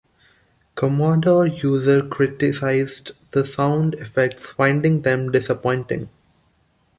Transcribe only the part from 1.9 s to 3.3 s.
criticised